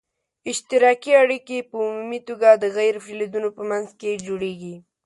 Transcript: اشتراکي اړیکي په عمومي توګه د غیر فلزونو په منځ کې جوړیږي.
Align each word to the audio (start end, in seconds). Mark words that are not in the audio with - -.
اشتراکي 0.51 1.11
اړیکي 1.21 1.57
په 1.69 1.75
عمومي 1.87 2.19
توګه 2.29 2.49
د 2.55 2.63
غیر 2.77 2.95
فلزونو 3.05 3.49
په 3.57 3.63
منځ 3.69 3.87
کې 3.99 4.21
جوړیږي. 4.27 4.75